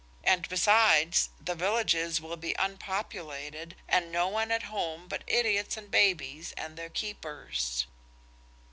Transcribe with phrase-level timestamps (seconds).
[0.23, 5.91] And, besides, the villages will be unpopulated, and no one at home but idiots and
[5.91, 7.85] babies and their keepers."